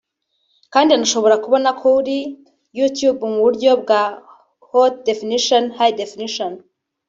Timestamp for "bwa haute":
3.81-5.01